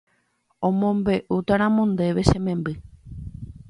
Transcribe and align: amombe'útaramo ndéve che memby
amombe'útaramo 0.67 1.83
ndéve 1.93 2.21
che 2.29 2.39
memby 2.45 2.73